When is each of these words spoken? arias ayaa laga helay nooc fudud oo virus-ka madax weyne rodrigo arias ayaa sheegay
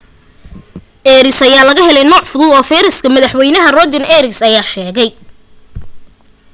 arias 1.17 1.39
ayaa 1.47 1.67
laga 1.67 1.81
helay 1.87 2.05
nooc 2.07 2.25
fudud 2.31 2.51
oo 2.57 2.63
virus-ka 2.71 3.07
madax 3.13 3.33
weyne 3.39 3.59
rodrigo 3.77 4.07
arias 4.17 4.41
ayaa 4.47 4.69
sheegay 4.73 5.09